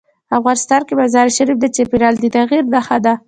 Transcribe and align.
افغانستان 0.37 0.81
کې 0.87 0.93
مزارشریف 1.01 1.57
د 1.59 1.65
چاپېریال 1.75 2.15
د 2.19 2.25
تغیر 2.35 2.63
نښه 2.73 2.97
ده. 3.05 3.13